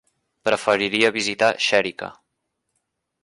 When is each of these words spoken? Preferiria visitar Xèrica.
Preferiria 0.47 1.11
visitar 1.17 1.51
Xèrica. 1.67 2.11